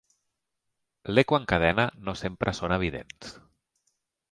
[1.15, 3.37] L'eco en cadena no sempre són evidents.